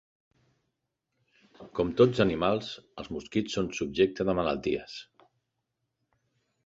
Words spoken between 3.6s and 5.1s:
subjecte de malalties.